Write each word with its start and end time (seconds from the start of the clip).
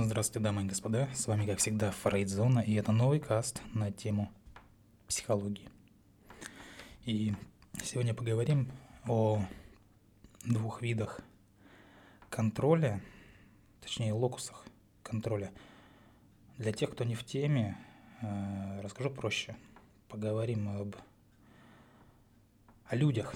Здравствуйте, 0.00 0.44
дамы 0.44 0.62
и 0.62 0.66
господа. 0.66 1.08
С 1.12 1.26
вами, 1.26 1.44
как 1.44 1.58
всегда, 1.58 1.90
Фрейдзона, 1.90 2.60
и 2.60 2.74
это 2.74 2.92
новый 2.92 3.18
каст 3.18 3.60
на 3.74 3.90
тему 3.90 4.30
психологии. 5.08 5.68
И 7.04 7.34
сегодня 7.82 8.14
поговорим 8.14 8.70
о 9.08 9.42
двух 10.44 10.82
видах 10.82 11.20
контроля, 12.30 13.02
точнее, 13.80 14.12
локусах 14.12 14.64
контроля. 15.02 15.52
Для 16.58 16.72
тех, 16.72 16.92
кто 16.92 17.02
не 17.02 17.16
в 17.16 17.24
теме, 17.24 17.76
э, 18.22 18.80
расскажу 18.82 19.10
проще. 19.10 19.56
Поговорим 20.08 20.68
об 20.68 20.94
о 22.86 22.94
людях, 22.94 23.34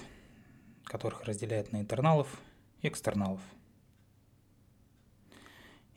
которых 0.85 1.25
разделяют 1.25 1.73
на 1.73 1.81
интерналов 1.81 2.39
и 2.81 2.87
экстерналов– 2.87 3.41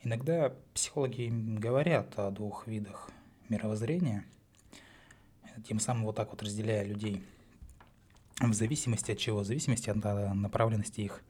Иногда 0.03 0.53
психологи 0.73 1.29
говорят 1.31 2.17
о 2.17 2.31
двух 2.31 2.67
видах 2.67 3.09
мировоззрения, 3.49 4.25
тем 5.67 5.79
самым 5.79 6.05
вот 6.05 6.15
так 6.15 6.31
вот 6.31 6.43
разделяя 6.43 6.85
людей 6.85 7.23
в 8.39 8.53
зависимости 8.53 9.11
от 9.11 9.17
чего? 9.17 9.39
В 9.39 9.45
зависимости 9.45 9.89
от 9.89 9.97
направленности 9.97 11.01
их 11.01 11.23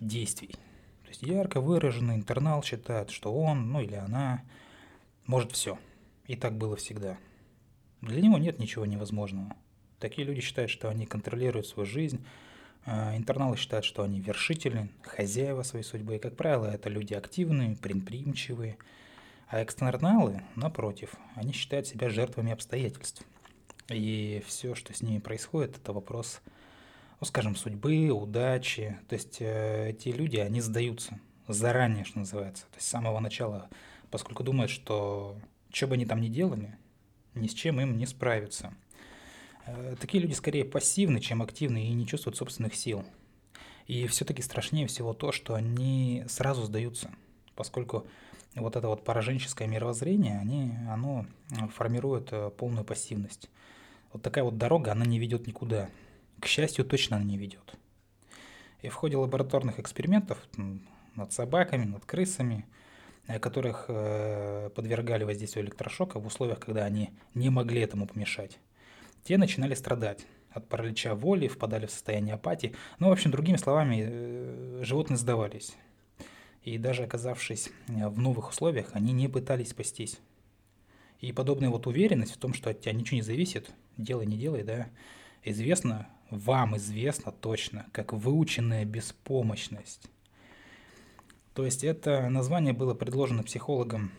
действий. 0.00 0.54
То 1.04 1.08
есть 1.08 1.22
ярко 1.22 1.60
выраженный 1.60 2.16
интернал 2.16 2.62
считает, 2.62 3.10
что 3.10 3.32
он, 3.32 3.70
ну 3.70 3.80
или 3.80 3.94
она, 3.94 4.42
может 5.26 5.52
все. 5.52 5.78
И 6.26 6.34
так 6.34 6.56
было 6.56 6.76
всегда. 6.76 7.16
Для 8.00 8.20
него 8.20 8.38
нет 8.38 8.58
ничего 8.58 8.84
невозможного. 8.84 9.54
Такие 10.00 10.26
люди 10.26 10.40
считают, 10.40 10.70
что 10.70 10.88
они 10.88 11.06
контролируют 11.06 11.66
свою 11.66 11.86
жизнь, 11.86 12.24
интерналы 12.86 13.56
считают, 13.56 13.84
что 13.84 14.02
они 14.02 14.20
вершители, 14.20 14.88
хозяева 15.02 15.62
своей 15.62 15.84
судьбы, 15.84 16.16
и, 16.16 16.18
как 16.18 16.36
правило, 16.36 16.66
это 16.66 16.88
люди 16.88 17.14
активные, 17.14 17.76
предприимчивые. 17.76 18.76
А 19.48 19.62
экстерналы, 19.62 20.42
напротив, 20.56 21.14
они 21.34 21.52
считают 21.52 21.86
себя 21.86 22.10
жертвами 22.10 22.52
обстоятельств. 22.52 23.24
И 23.88 24.42
все, 24.46 24.74
что 24.74 24.92
с 24.92 25.02
ними 25.02 25.18
происходит, 25.18 25.76
это 25.76 25.92
вопрос, 25.92 26.40
ну, 27.20 27.26
скажем, 27.26 27.56
судьбы, 27.56 28.10
удачи. 28.10 28.98
То 29.08 29.14
есть 29.14 29.38
э, 29.40 29.90
эти 29.90 30.08
люди, 30.08 30.38
они 30.38 30.60
сдаются 30.60 31.18
заранее, 31.46 32.04
что 32.04 32.20
называется. 32.20 32.64
То 32.64 32.76
есть 32.76 32.86
с 32.86 32.90
самого 32.90 33.20
начала, 33.20 33.68
поскольку 34.10 34.42
думают, 34.42 34.70
что 34.70 35.38
что 35.72 35.88
бы 35.88 35.94
они 35.94 36.06
там 36.06 36.20
ни 36.20 36.28
делали, 36.28 36.76
ни 37.34 37.48
с 37.48 37.54
чем 37.54 37.80
им 37.80 37.96
не 37.96 38.06
справиться– 38.06 38.74
такие 40.00 40.22
люди 40.22 40.34
скорее 40.34 40.64
пассивны, 40.64 41.20
чем 41.20 41.42
активны 41.42 41.86
и 41.86 41.92
не 41.92 42.06
чувствуют 42.06 42.36
собственных 42.36 42.74
сил. 42.74 43.04
И 43.86 44.06
все-таки 44.06 44.42
страшнее 44.42 44.86
всего 44.86 45.12
то, 45.12 45.30
что 45.32 45.54
они 45.54 46.24
сразу 46.28 46.64
сдаются, 46.64 47.10
поскольку 47.54 48.06
вот 48.54 48.76
это 48.76 48.88
вот 48.88 49.04
пораженческое 49.04 49.68
мировоззрение, 49.68 50.38
они, 50.38 50.72
оно 50.88 51.26
э, 51.50 51.66
формирует 51.68 52.28
э, 52.30 52.50
полную 52.56 52.84
пассивность. 52.84 53.50
Вот 54.12 54.22
такая 54.22 54.44
вот 54.44 54.56
дорога, 54.56 54.92
она 54.92 55.04
не 55.04 55.18
ведет 55.18 55.46
никуда. 55.46 55.90
К 56.40 56.46
счастью, 56.46 56.84
точно 56.84 57.16
она 57.16 57.24
не 57.24 57.36
ведет. 57.36 57.74
И 58.80 58.88
в 58.88 58.94
ходе 58.94 59.16
лабораторных 59.16 59.80
экспериментов 59.80 60.38
над 61.14 61.32
собаками, 61.32 61.84
над 61.84 62.04
крысами, 62.04 62.66
которых 63.40 63.86
подвергали 63.86 65.24
воздействию 65.24 65.64
электрошока 65.64 66.20
в 66.20 66.26
условиях, 66.26 66.60
когда 66.60 66.84
они 66.84 67.10
не 67.32 67.48
могли 67.48 67.80
этому 67.80 68.06
помешать, 68.06 68.58
те 69.24 69.38
начинали 69.38 69.74
страдать 69.74 70.26
от 70.50 70.68
паралича 70.68 71.14
воли, 71.14 71.48
впадали 71.48 71.86
в 71.86 71.90
состояние 71.90 72.34
апатии. 72.34 72.74
Ну, 72.98 73.08
в 73.08 73.12
общем, 73.12 73.30
другими 73.30 73.56
словами, 73.56 74.06
э, 74.06 74.80
животные 74.84 75.16
сдавались. 75.16 75.74
И 76.62 76.78
даже 76.78 77.02
оказавшись 77.02 77.70
э, 77.88 78.08
в 78.08 78.18
новых 78.20 78.50
условиях, 78.50 78.90
они 78.92 79.12
не 79.12 79.28
пытались 79.28 79.70
спастись. 79.70 80.20
И 81.20 81.32
подобная 81.32 81.70
вот 81.70 81.86
уверенность 81.86 82.34
в 82.34 82.36
том, 82.36 82.54
что 82.54 82.70
от 82.70 82.82
тебя 82.82 82.92
ничего 82.92 83.16
не 83.16 83.22
зависит, 83.22 83.74
делай, 83.96 84.26
не 84.26 84.36
делай, 84.36 84.62
да, 84.62 84.88
известно, 85.42 86.06
вам 86.30 86.76
известно 86.76 87.32
точно, 87.32 87.86
как 87.92 88.12
выученная 88.12 88.84
беспомощность. 88.84 90.10
То 91.54 91.64
есть 91.64 91.82
это 91.82 92.28
название 92.28 92.74
было 92.74 92.94
предложено 92.94 93.42
психологом 93.42 94.12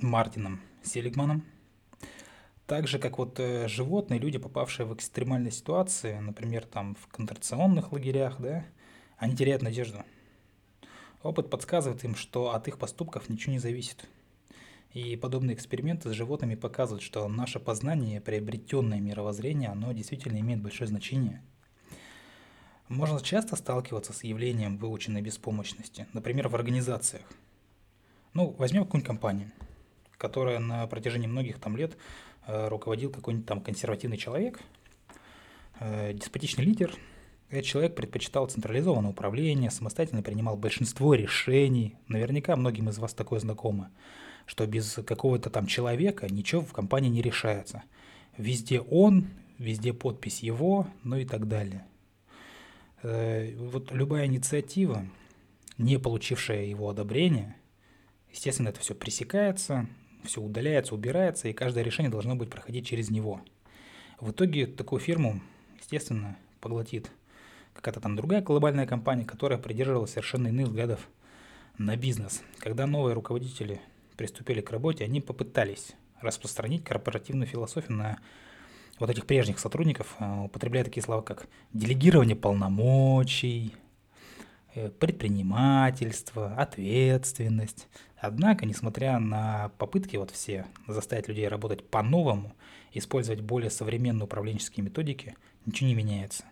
Мартином 0.00 0.60
Селигманом– 0.82 1.44
так 2.72 2.88
же, 2.88 2.98
как 2.98 3.18
вот 3.18 3.38
э, 3.38 3.68
животные, 3.68 4.18
люди, 4.18 4.38
попавшие 4.38 4.86
в 4.86 4.94
экстремальные 4.94 5.50
ситуации, 5.50 6.16
например, 6.16 6.64
там 6.64 6.94
в 6.94 7.06
концентрационных 7.08 7.92
лагерях, 7.92 8.40
да, 8.40 8.64
они 9.18 9.36
теряют 9.36 9.60
надежду. 9.60 10.02
Опыт 11.22 11.50
подсказывает 11.50 12.02
им, 12.02 12.14
что 12.14 12.54
от 12.54 12.68
их 12.68 12.78
поступков 12.78 13.28
ничего 13.28 13.52
не 13.52 13.58
зависит. 13.58 14.08
И 14.94 15.16
подобные 15.16 15.54
эксперименты 15.54 16.08
с 16.08 16.12
животными 16.14 16.54
показывают, 16.54 17.02
что 17.02 17.28
наше 17.28 17.60
познание, 17.60 18.22
приобретенное 18.22 19.00
мировоззрение, 19.00 19.68
оно 19.68 19.92
действительно 19.92 20.40
имеет 20.40 20.62
большое 20.62 20.88
значение. 20.88 21.42
Можно 22.88 23.20
часто 23.20 23.54
сталкиваться 23.54 24.14
с 24.14 24.24
явлением 24.24 24.78
выученной 24.78 25.20
беспомощности, 25.20 26.06
например, 26.14 26.48
в 26.48 26.54
организациях. 26.54 27.30
Ну, 28.32 28.56
возьмем 28.56 28.86
какую-нибудь 28.86 29.06
компанию, 29.06 29.52
которая 30.16 30.58
на 30.58 30.86
протяжении 30.86 31.26
многих 31.26 31.60
там 31.60 31.76
лет 31.76 31.98
руководил 32.46 33.10
какой-нибудь 33.10 33.46
там 33.46 33.60
консервативный 33.60 34.16
человек, 34.16 34.60
э, 35.80 36.12
деспотичный 36.12 36.64
лидер. 36.64 36.94
Этот 37.50 37.66
человек 37.66 37.94
предпочитал 37.94 38.46
централизованное 38.46 39.10
управление, 39.10 39.70
самостоятельно 39.70 40.22
принимал 40.22 40.56
большинство 40.56 41.14
решений. 41.14 41.96
Наверняка 42.08 42.56
многим 42.56 42.88
из 42.88 42.98
вас 42.98 43.12
такое 43.12 43.40
знакомо, 43.40 43.90
что 44.46 44.66
без 44.66 44.98
какого-то 45.06 45.50
там 45.50 45.66
человека 45.66 46.32
ничего 46.32 46.62
в 46.62 46.72
компании 46.72 47.10
не 47.10 47.22
решается. 47.22 47.82
Везде 48.38 48.80
он, 48.80 49.26
везде 49.58 49.92
подпись 49.92 50.42
его, 50.42 50.86
ну 51.04 51.16
и 51.16 51.26
так 51.26 51.46
далее. 51.46 51.84
Э, 53.02 53.54
вот 53.56 53.92
любая 53.92 54.26
инициатива, 54.26 55.06
не 55.76 55.98
получившая 55.98 56.64
его 56.64 56.88
одобрения, 56.88 57.56
естественно, 58.30 58.68
это 58.68 58.80
все 58.80 58.94
пресекается, 58.94 59.86
все 60.24 60.40
удаляется, 60.40 60.94
убирается, 60.94 61.48
и 61.48 61.52
каждое 61.52 61.84
решение 61.84 62.10
должно 62.10 62.34
быть 62.34 62.50
проходить 62.50 62.86
через 62.86 63.10
него. 63.10 63.40
В 64.20 64.30
итоге 64.30 64.66
такую 64.66 65.00
фирму, 65.00 65.40
естественно, 65.80 66.36
поглотит 66.60 67.10
какая-то 67.74 68.00
там 68.00 68.16
другая 68.16 68.42
глобальная 68.42 68.86
компания, 68.86 69.24
которая 69.24 69.58
придерживалась 69.58 70.10
совершенно 70.10 70.48
иных 70.48 70.68
взглядов 70.68 71.08
на 71.78 71.96
бизнес. 71.96 72.42
Когда 72.58 72.86
новые 72.86 73.14
руководители 73.14 73.80
приступили 74.16 74.60
к 74.60 74.70
работе, 74.70 75.04
они 75.04 75.20
попытались 75.20 75.92
распространить 76.20 76.84
корпоративную 76.84 77.46
философию 77.46 77.96
на 77.96 78.18
вот 78.98 79.10
этих 79.10 79.26
прежних 79.26 79.58
сотрудников, 79.58 80.14
а, 80.18 80.44
употребляя 80.44 80.84
такие 80.84 81.02
слова, 81.02 81.22
как 81.22 81.48
делегирование 81.72 82.36
полномочий, 82.36 83.74
Э, 84.74 84.88
предпринимательство, 84.88 86.54
ответственность. 86.56 87.88
Однако, 88.22 88.66
несмотря 88.66 89.18
на 89.18 89.70
попытки 89.78 90.16
вот 90.16 90.30
все 90.30 90.64
заставить 90.86 91.26
людей 91.26 91.48
работать 91.48 91.84
по-новому, 91.84 92.54
использовать 92.92 93.40
более 93.40 93.68
современные 93.68 94.26
управленческие 94.26 94.84
методики, 94.84 95.34
ничего 95.66 95.88
не 95.88 95.96
меняется. 95.96 96.44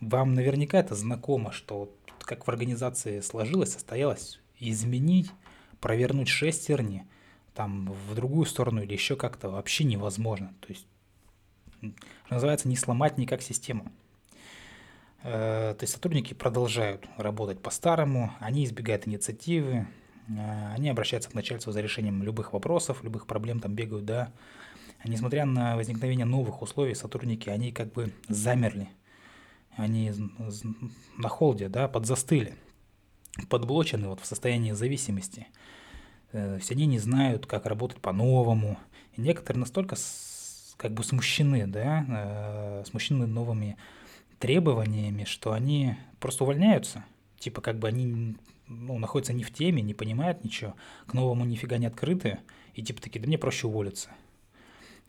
Вам 0.00 0.34
наверняка 0.34 0.76
это 0.76 0.96
знакомо, 0.96 1.52
что 1.52 1.94
как 2.18 2.44
в 2.44 2.50
организации 2.50 3.20
сложилось, 3.20 3.74
состоялось, 3.74 4.40
изменить, 4.58 5.30
провернуть 5.78 6.26
шестерни, 6.26 7.06
там 7.54 7.92
в 8.08 8.16
другую 8.16 8.44
сторону 8.44 8.82
или 8.82 8.92
еще 8.92 9.14
как-то 9.14 9.50
вообще 9.50 9.84
невозможно. 9.84 10.52
То 10.62 10.72
есть, 10.72 10.86
называется, 12.28 12.66
не 12.66 12.74
сломать 12.74 13.18
никак 13.18 13.40
систему. 13.40 13.92
Э, 15.22 15.76
то 15.78 15.84
есть 15.84 15.92
сотрудники 15.92 16.34
продолжают 16.34 17.06
работать 17.16 17.60
по-старому, 17.62 18.32
они 18.40 18.64
избегают 18.64 19.06
инициативы, 19.06 19.86
они 20.28 20.88
обращаются 20.88 21.30
к 21.30 21.34
начальству 21.34 21.72
за 21.72 21.80
решением 21.80 22.22
любых 22.22 22.52
вопросов, 22.52 23.02
любых 23.02 23.26
проблем, 23.26 23.60
там 23.60 23.74
бегают, 23.74 24.04
да. 24.04 24.32
Несмотря 25.04 25.44
на 25.44 25.76
возникновение 25.76 26.24
новых 26.24 26.62
условий, 26.62 26.94
сотрудники, 26.94 27.50
они 27.50 27.72
как 27.72 27.92
бы 27.92 28.12
замерли, 28.28 28.88
они 29.76 30.12
на 31.18 31.28
холде, 31.28 31.68
да, 31.68 31.88
подзастыли, 31.88 32.54
подблочены 33.50 34.08
вот 34.08 34.20
в 34.20 34.26
состоянии 34.26 34.72
зависимости. 34.72 35.48
Э, 36.32 36.58
все 36.58 36.74
они 36.74 36.86
не 36.86 36.98
знают, 36.98 37.46
как 37.46 37.66
работать 37.66 38.00
по-новому. 38.00 38.78
И 39.14 39.20
некоторые 39.20 39.60
настолько 39.60 39.96
как 40.76 40.92
бы 40.92 41.04
смущены, 41.04 41.66
да, 41.66 42.82
смущены 42.86 43.26
новыми 43.26 43.76
требованиями, 44.38 45.24
что 45.24 45.52
они 45.52 45.96
просто 46.18 46.44
увольняются. 46.44 47.04
Типа 47.38 47.60
как 47.60 47.78
бы 47.78 47.88
они 47.88 48.36
ну, 48.66 48.98
находятся 48.98 49.32
не 49.32 49.44
в 49.44 49.52
теме, 49.52 49.82
не 49.82 49.94
понимают 49.94 50.44
ничего, 50.44 50.74
к 51.06 51.14
новому 51.14 51.44
нифига 51.44 51.78
не 51.78 51.86
открыты, 51.86 52.38
и 52.74 52.82
типа 52.82 53.00
такие, 53.02 53.20
да 53.20 53.26
мне 53.26 53.38
проще 53.38 53.66
уволиться. 53.66 54.10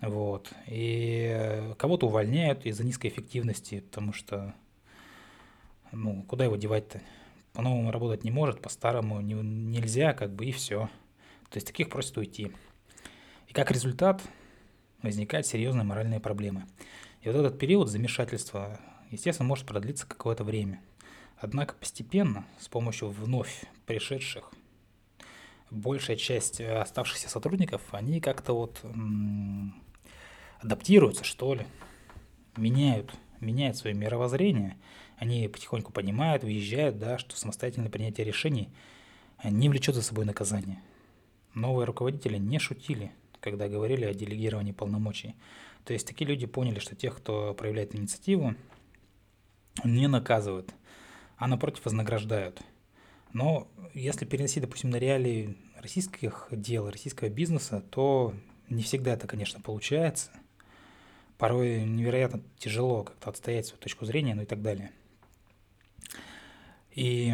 Вот. 0.01 0.51
И 0.67 1.73
кого-то 1.77 2.07
увольняют 2.07 2.65
из-за 2.65 2.83
низкой 2.83 3.07
эффективности, 3.07 3.79
потому 3.79 4.13
что, 4.13 4.53
ну, 5.91 6.23
куда 6.23 6.45
его 6.45 6.55
девать-то? 6.55 7.01
По-новому 7.53 7.91
работать 7.91 8.25
не 8.25 8.31
может, 8.31 8.61
по-старому 8.61 9.21
не, 9.21 9.33
нельзя, 9.33 10.13
как 10.13 10.33
бы, 10.33 10.45
и 10.45 10.51
все. 10.51 10.89
То 11.49 11.57
есть 11.57 11.67
таких 11.67 11.89
просят 11.89 12.17
уйти. 12.17 12.51
И 13.47 13.53
как 13.53 13.71
результат 13.71 14.21
возникают 15.01 15.47
серьезные 15.47 15.85
моральные 15.85 16.19
проблемы. 16.19 16.65
И 17.21 17.27
вот 17.29 17.35
этот 17.37 17.57
период 17.57 17.89
замешательства, 17.89 18.79
естественно, 19.09 19.47
может 19.47 19.65
продлиться 19.65 20.05
какое-то 20.05 20.43
время. 20.43 20.81
Однако 21.37 21.75
постепенно, 21.75 22.45
с 22.59 22.67
помощью 22.67 23.09
вновь 23.09 23.65
пришедших, 23.85 24.51
большая 25.69 26.15
часть 26.15 26.61
оставшихся 26.61 27.29
сотрудников, 27.29 27.81
они 27.91 28.21
как-то 28.21 28.53
вот 28.53 28.81
адаптируются, 30.59 31.23
что 31.23 31.55
ли, 31.55 31.65
меняют, 32.55 33.13
меняют 33.41 33.77
свое 33.77 33.95
мировоззрение. 33.95 34.77
Они 35.17 35.47
потихоньку 35.47 35.91
понимают, 35.91 36.43
въезжают, 36.43 36.97
да, 36.97 37.17
что 37.17 37.37
самостоятельное 37.37 37.89
принятие 37.89 38.25
решений 38.25 38.69
не 39.43 39.69
влечет 39.69 39.95
за 39.95 40.01
собой 40.01 40.25
наказание. 40.25 40.81
Новые 41.53 41.85
руководители 41.85 42.37
не 42.37 42.59
шутили, 42.59 43.11
когда 43.39 43.67
говорили 43.67 44.05
о 44.05 44.13
делегировании 44.13 44.71
полномочий. 44.71 45.35
То 45.83 45.93
есть 45.93 46.07
такие 46.07 46.27
люди 46.27 46.47
поняли, 46.47 46.79
что 46.79 46.95
тех, 46.95 47.15
кто 47.17 47.53
проявляет 47.53 47.95
инициативу, 47.95 48.55
не 49.83 50.07
наказывают, 50.07 50.73
а 51.37 51.47
напротив 51.47 51.85
вознаграждают. 51.85 52.61
Но 53.33 53.67
если 53.93 54.25
переносить, 54.25 54.61
допустим, 54.61 54.89
на 54.89 54.97
реалии 54.97 55.57
российских 55.81 56.47
дел, 56.51 56.89
российского 56.89 57.29
бизнеса, 57.29 57.83
то 57.89 58.33
не 58.69 58.83
всегда 58.83 59.13
это, 59.13 59.27
конечно, 59.27 59.61
получается– 59.61 60.31
порой 61.37 61.83
невероятно 61.83 62.41
тяжело 62.57 63.03
как-то 63.03 63.29
отстоять 63.29 63.67
свою 63.67 63.81
точку 63.81 64.05
зрения, 64.05 64.35
ну 64.35 64.43
и 64.43 64.45
так 64.45 64.61
далее. 64.61 64.91
И 66.91 67.33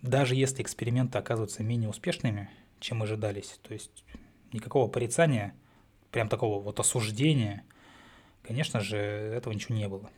даже 0.00 0.34
если 0.34 0.62
эксперименты 0.62 1.18
оказываются 1.18 1.62
менее 1.62 1.88
успешными, 1.88 2.50
чем 2.78 3.02
ожидались, 3.02 3.58
то 3.62 3.72
есть 3.72 4.04
никакого 4.52 4.88
порицания, 4.88 5.54
прям 6.10 6.28
такого 6.28 6.62
вот 6.62 6.78
осуждения, 6.78 7.64
конечно 8.42 8.80
же, 8.80 8.96
этого 8.96 9.52
ничего 9.52 9.74
не 9.74 9.88
было. 9.88 10.10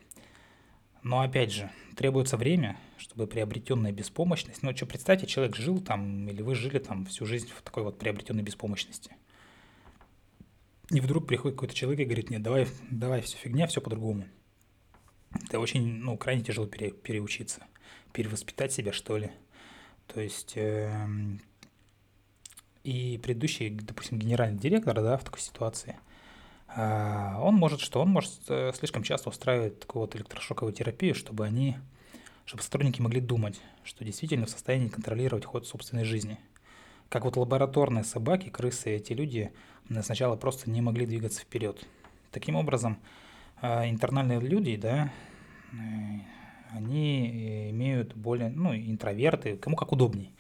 Но 1.04 1.20
опять 1.20 1.52
же, 1.52 1.70
требуется 1.96 2.36
время, 2.36 2.76
чтобы 2.96 3.28
приобретенная 3.28 3.92
беспомощность, 3.92 4.64
ну 4.64 4.74
что, 4.74 4.86
представьте, 4.86 5.26
человек 5.26 5.54
жил 5.54 5.80
там, 5.80 6.28
или 6.28 6.42
вы 6.42 6.56
жили 6.56 6.80
там 6.80 7.06
всю 7.06 7.24
жизнь 7.24 7.50
в 7.56 7.62
такой 7.62 7.84
вот 7.84 7.98
приобретенной 7.98 8.42
беспомощности– 8.42 9.14
и 10.90 11.00
вдруг 11.00 11.26
приходит 11.26 11.56
какой-то 11.56 11.74
человек 11.74 12.00
и 12.00 12.04
говорит, 12.04 12.30
нет, 12.30 12.42
давай, 12.42 12.68
давай, 12.90 13.22
все 13.22 13.36
фигня, 13.36 13.66
все 13.66 13.80
по-другому. 13.80 14.26
Это 15.32 15.58
очень, 15.58 15.82
ну, 15.82 16.16
крайне 16.18 16.44
тяжело 16.44 16.66
пере, 16.66 16.90
переучиться, 16.90 17.64
перевоспитать 18.12 18.72
себя, 18.72 18.92
что 18.92 19.16
ли. 19.16 19.30
То 20.06 20.20
есть, 20.20 20.52
э, 20.56 21.06
и 22.84 23.18
предыдущий, 23.18 23.70
допустим, 23.70 24.18
генеральный 24.18 24.58
директор, 24.58 24.94
да, 24.94 25.16
в 25.16 25.24
такой 25.24 25.40
ситуации, 25.40 25.96
он 26.76 27.54
может 27.54 27.80
что? 27.80 28.00
Он 28.00 28.08
может 28.08 28.32
э, 28.48 28.72
слишком 28.74 29.02
часто 29.02 29.28
устраивать 29.28 29.80
такую 29.80 30.02
вот 30.02 30.16
электрошоковую 30.16 30.72
терапию, 30.72 31.14
чтобы 31.14 31.44
они, 31.44 31.76
чтобы 32.44 32.62
сотрудники 32.62 33.00
могли 33.00 33.20
думать, 33.20 33.60
что 33.84 34.04
действительно 34.04 34.46
в 34.46 34.50
состоянии 34.50 34.88
контролировать 34.88 35.44
ход 35.44 35.66
собственной 35.66 36.04
жизни. 36.04 36.38
Как 37.08 37.24
вот 37.24 37.36
лабораторные 37.36 38.02
собаки, 38.02 38.48
крысы, 38.48 38.96
эти 38.96 39.12
люди 39.12 39.52
сначала 40.02 40.36
просто 40.36 40.68
не 40.70 40.80
могли 40.80 41.06
двигаться 41.06 41.42
вперед. 41.42 41.86
Таким 42.32 42.56
образом, 42.56 42.98
а, 43.60 43.88
интернальные 43.88 44.40
люди, 44.40 44.76
да, 44.76 45.12
э, 45.72 45.76
они 46.72 47.70
имеют 47.70 48.14
более, 48.16 48.48
ну, 48.48 48.74
интроверты, 48.74 49.56
кому 49.56 49.76
как 49.76 49.92
удобней, 49.92 50.34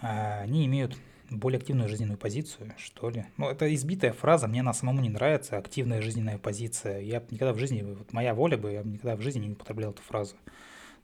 а, 0.00 0.40
они 0.40 0.64
имеют 0.64 0.96
более 1.30 1.58
активную 1.58 1.88
жизненную 1.88 2.18
позицию, 2.18 2.72
что 2.76 3.10
ли. 3.10 3.24
Ну, 3.36 3.48
это 3.48 3.72
избитая 3.74 4.12
фраза, 4.12 4.48
мне 4.48 4.60
она 4.60 4.72
самому 4.72 5.00
не 5.00 5.08
нравится, 5.08 5.58
активная 5.58 6.02
жизненная 6.02 6.38
позиция. 6.38 7.00
Я 7.00 7.22
никогда 7.30 7.52
в 7.52 7.58
жизни, 7.58 7.82
вот 7.82 8.12
моя 8.12 8.34
воля 8.34 8.56
бы, 8.56 8.72
я 8.72 8.82
никогда 8.82 9.16
в 9.16 9.20
жизни 9.20 9.46
не 9.46 9.52
употреблял 9.52 9.92
эту 9.92 10.02
фразу. 10.02 10.36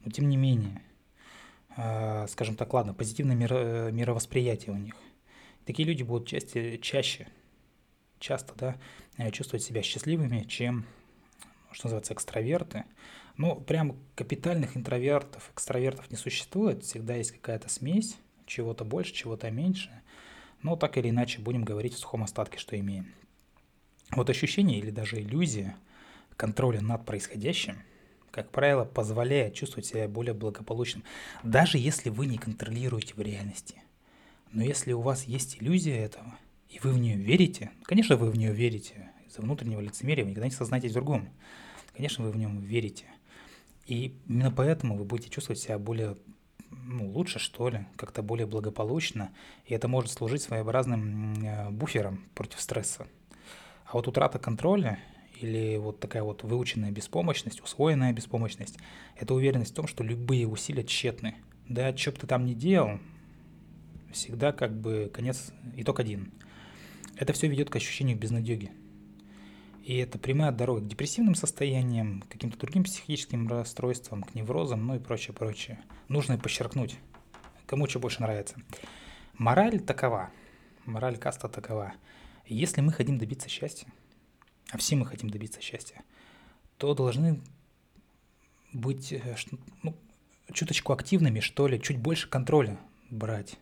Но 0.04 0.10
тем 0.10 0.28
не 0.28 0.36
менее, 0.36 0.82
а, 1.76 2.26
скажем 2.28 2.56
так, 2.56 2.72
ладно, 2.74 2.94
позитивное 2.94 3.36
миро, 3.36 3.90
мировосприятие 3.90 4.74
у 4.74 4.78
них. 4.78 4.94
Такие 5.64 5.86
люди 5.86 6.02
будут 6.02 6.28
чаще, 6.28 6.78
чаще 6.78 7.28
часто 8.18 8.54
да, 8.56 8.76
э, 9.16 9.30
чувствовать 9.30 9.62
себя 9.62 9.82
счастливыми, 9.82 10.44
чем, 10.44 10.86
что 11.72 11.86
называется, 11.86 12.14
экстраверты. 12.14 12.84
Ну, 13.36 13.54
прям 13.54 13.96
капитальных 14.14 14.76
интровертов, 14.76 15.50
экстравертов 15.52 16.10
не 16.10 16.16
существует, 16.16 16.82
всегда 16.82 17.14
есть 17.14 17.32
какая-то 17.32 17.68
смесь, 17.68 18.16
чего-то 18.46 18.84
больше, 18.84 19.14
чего-то 19.14 19.50
меньше. 19.50 19.90
Но 20.62 20.76
так 20.76 20.96
или 20.98 21.10
иначе 21.10 21.40
будем 21.40 21.64
говорить 21.64 21.94
в 21.94 21.98
сухом 21.98 22.24
остатке, 22.24 22.58
что 22.58 22.78
имеем. 22.78 23.12
Вот 24.10 24.30
ощущение 24.30 24.78
или 24.78 24.90
даже 24.90 25.20
иллюзия 25.20 25.76
контроля 26.36 26.80
над 26.80 27.04
происходящим, 27.04 27.76
как 28.30 28.50
правило, 28.50 28.84
позволяет 28.84 29.54
чувствовать 29.54 29.86
себя 29.86 30.08
более 30.08 30.34
благополучным, 30.34 31.04
даже 31.42 31.78
если 31.78 32.10
вы 32.10 32.26
не 32.26 32.38
контролируете 32.38 33.14
в 33.14 33.20
реальности. 33.20 33.82
Но 34.52 34.62
если 34.62 34.92
у 34.92 35.00
вас 35.00 35.24
есть 35.24 35.58
иллюзия 35.60 35.96
этого– 35.96 36.38
и 36.68 36.78
вы 36.80 36.92
в 36.92 36.98
нее 36.98 37.16
верите, 37.16 37.70
конечно, 37.84 38.16
вы 38.16 38.30
в 38.30 38.36
нее 38.36 38.52
верите, 38.52 39.10
из-за 39.26 39.40
внутреннего 39.40 39.80
лицемерия 39.80 40.24
вы 40.24 40.30
никогда 40.30 40.48
не 40.48 40.54
сознаетесь 40.54 40.90
в 40.90 40.94
другом. 40.94 41.30
Конечно, 41.94 42.24
вы 42.24 42.30
в 42.30 42.36
нем 42.36 42.60
верите. 42.60 43.06
И 43.86 44.14
именно 44.28 44.52
поэтому 44.52 44.96
вы 44.96 45.04
будете 45.04 45.30
чувствовать 45.30 45.60
себя 45.60 45.78
более 45.78 46.16
ну, 46.70 47.10
лучше, 47.10 47.38
что 47.38 47.68
ли, 47.68 47.86
как-то 47.96 48.22
более 48.22 48.46
благополучно, 48.46 49.30
и 49.64 49.74
это 49.74 49.88
может 49.88 50.10
служить 50.10 50.42
своеобразным 50.42 51.34
э, 51.44 51.70
буфером 51.70 52.24
против 52.34 52.60
стресса. 52.60 53.06
А 53.86 53.92
вот 53.94 54.08
утрата 54.08 54.38
контроля 54.38 54.98
или 55.40 55.76
вот 55.76 56.00
такая 56.00 56.22
вот 56.22 56.42
выученная 56.42 56.90
беспомощность, 56.90 57.62
усвоенная 57.62 58.12
беспомощность, 58.12 58.78
это 59.16 59.34
уверенность 59.34 59.72
в 59.72 59.76
том, 59.76 59.86
что 59.86 60.04
любые 60.04 60.46
усилия 60.46 60.84
тщетны. 60.84 61.36
Да, 61.68 61.96
что 61.96 62.12
бы 62.12 62.18
ты 62.18 62.26
там 62.26 62.44
ни 62.44 62.54
делал, 62.54 62.98
всегда 64.12 64.52
как 64.52 64.78
бы 64.78 65.10
конец, 65.12 65.52
итог 65.76 66.00
один– 66.00 66.32
это 67.18 67.32
все 67.32 67.48
ведет 67.48 67.68
к 67.68 67.76
ощущению 67.76 68.16
безнадеги. 68.16 68.70
И 69.88 69.96
это 69.96 70.18
прямая 70.18 70.52
дорога 70.52 70.82
к 70.82 70.86
депрессивным 70.86 71.34
состояниям, 71.34 72.20
к 72.20 72.28
каким-то 72.28 72.58
другим 72.58 72.84
психическим 72.84 73.48
расстройствам, 73.48 74.22
к 74.22 74.34
неврозам, 74.34 74.86
ну 74.86 74.96
и 74.96 74.98
прочее, 74.98 75.32
прочее. 75.32 75.82
Нужно 76.08 76.36
подчеркнуть, 76.36 76.98
кому 77.64 77.88
что 77.88 77.98
больше 77.98 78.20
нравится. 78.20 78.56
Мораль 79.38 79.80
такова, 79.80 80.28
мораль 80.84 81.16
каста 81.16 81.48
такова. 81.48 81.94
Если 82.44 82.82
мы 82.82 82.92
хотим 82.92 83.16
добиться 83.16 83.48
счастья, 83.48 83.88
а 84.70 84.76
все 84.76 84.94
мы 84.94 85.06
хотим 85.06 85.30
добиться 85.30 85.62
счастья, 85.62 86.02
то 86.76 86.92
должны 86.92 87.40
быть 88.74 89.14
э, 89.14 89.36
ну, 89.82 89.96
чуточку 90.52 90.92
активными, 90.92 91.40
что 91.40 91.66
ли, 91.66 91.80
чуть 91.80 91.96
больше 91.96 92.28
контроля 92.28 92.78
брать 93.08 93.56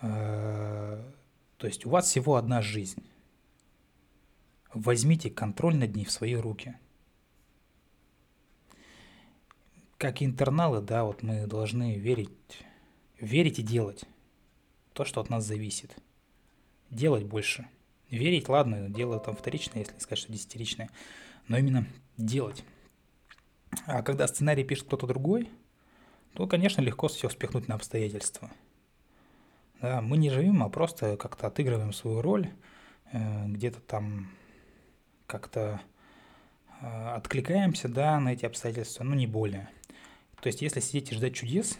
э, 0.00 1.04
то 1.58 1.66
есть 1.66 1.84
у 1.84 1.90
вас 1.90 2.06
всего 2.06 2.36
одна 2.36 2.62
жизнь. 2.62 3.02
Возьмите 4.74 5.30
контроль 5.30 5.76
над 5.76 5.94
ней 5.94 6.04
в 6.04 6.10
свои 6.10 6.34
руки. 6.34 6.76
Как 9.96 10.22
интерналы, 10.22 10.82
да, 10.82 11.04
вот 11.04 11.22
мы 11.22 11.46
должны 11.46 11.96
верить, 11.96 12.30
верить 13.18 13.58
и 13.58 13.62
делать 13.62 14.04
то, 14.92 15.04
что 15.04 15.20
от 15.20 15.30
нас 15.30 15.44
зависит. 15.44 15.96
Делать 16.90 17.24
больше. 17.24 17.66
Верить, 18.10 18.48
ладно, 18.48 18.90
дело 18.90 19.18
там 19.18 19.34
вторичное, 19.34 19.82
если 19.82 19.98
сказать, 19.98 20.18
что 20.18 20.32
десятиричное, 20.32 20.90
но 21.48 21.56
именно 21.56 21.86
делать. 22.16 22.64
А 23.86 24.02
когда 24.02 24.28
сценарий 24.28 24.64
пишет 24.64 24.86
кто-то 24.86 25.06
другой, 25.06 25.48
то, 26.34 26.46
конечно, 26.46 26.80
легко 26.82 27.08
все 27.08 27.28
спихнуть 27.28 27.68
на 27.68 27.76
обстоятельства– 27.76 28.50
да, 29.84 30.00
мы 30.00 30.16
не 30.16 30.30
живем, 30.30 30.62
а 30.62 30.70
просто 30.70 31.18
как-то 31.18 31.46
отыгрываем 31.46 31.92
свою 31.92 32.22
роль, 32.22 32.48
э, 33.12 33.46
где-то 33.48 33.80
там 33.80 34.30
как-то 35.38 35.80
э, 36.80 37.08
откликаемся, 37.14 37.88
да, 37.88 38.20
на 38.20 38.32
эти 38.32 38.46
обстоятельства, 38.46 39.04
но 39.04 39.14
не 39.14 39.26
более. 39.26 39.68
То 40.40 40.46
есть, 40.46 40.62
если 40.62 40.80
сидеть 40.80 41.10
и 41.10 41.14
ждать 41.14 41.34
чудес, 41.34 41.78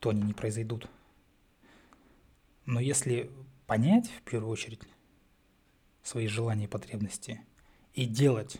то 0.00 0.10
они 0.10 0.22
не 0.22 0.34
произойдут. 0.34 0.88
Но 2.66 2.78
если 2.78 3.30
понять, 3.66 4.10
в 4.10 4.22
первую 4.22 4.50
очередь, 4.50 4.82
свои 6.02 6.26
желания 6.26 6.64
и 6.64 6.68
потребности 6.68 7.40
и 7.94 8.04
делать, 8.04 8.58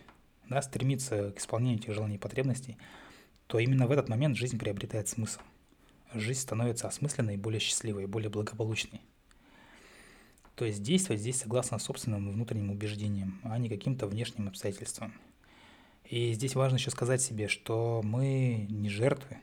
да, 0.48 0.62
стремиться 0.62 1.32
к 1.32 1.38
исполнению 1.38 1.80
этих 1.80 1.92
желаний 1.92 2.14
и 2.14 2.18
потребностей, 2.18 2.78
то 3.46 3.58
именно 3.58 3.86
в 3.86 3.90
этот 3.90 4.08
момент 4.08 4.36
жизнь 4.36 4.58
приобретает 4.58 5.08
смысл 5.08 5.40
жизнь 6.14 6.40
становится 6.40 6.88
осмысленной, 6.88 7.36
более 7.36 7.60
счастливой, 7.60 8.06
более 8.06 8.30
благополучной. 8.30 9.00
То 10.54 10.64
есть 10.64 10.82
действовать 10.82 11.20
здесь 11.20 11.40
согласно 11.40 11.78
собственным 11.78 12.30
внутренним 12.30 12.70
убеждениям, 12.70 13.40
а 13.42 13.56
не 13.58 13.68
каким-то 13.68 14.06
внешним 14.06 14.48
обстоятельствам. 14.48 15.14
И 16.04 16.32
здесь 16.34 16.54
важно 16.54 16.76
еще 16.76 16.90
сказать 16.90 17.22
себе, 17.22 17.48
что 17.48 18.02
мы 18.04 18.66
не 18.68 18.90
жертвы, 18.90 19.38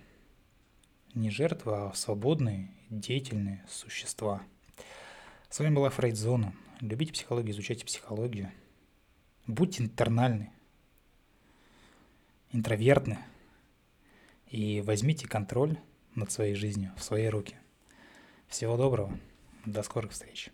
не 1.16 1.32
жертвы, 1.32 1.74
а 1.76 1.94
свободные, 1.96 2.70
деятельные 2.90 3.66
существа. 3.68 4.44
С 5.50 5.60
вами 5.60 5.74
была 5.74 5.90
Фрейдзона. 5.90 6.54
Любите 6.80 7.12
психологию, 7.12 7.54
изучайте 7.54 7.86
психологию. 7.86 8.52
Будьте 9.48 9.82
интернальны, 9.82 10.52
интровертны 12.52 13.18
и 14.48 14.82
возьмите 14.82 15.28
контроль 15.28 15.80
над 16.14 16.32
своей 16.32 16.54
жизнью 16.54 16.92
в 16.96 17.04
свои 17.04 17.28
руки. 17.28 17.56
Всего 18.48 18.78
доброго, 18.78 19.18
до 19.66 19.82
скорых 19.82 20.12
встреч. 20.12 20.52